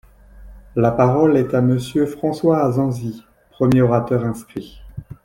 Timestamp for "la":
0.75-0.89